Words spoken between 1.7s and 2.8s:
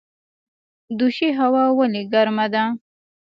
ولې ګرمه ده؟